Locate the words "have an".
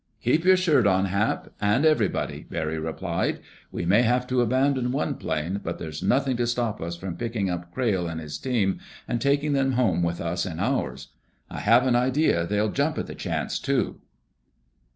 11.59-11.95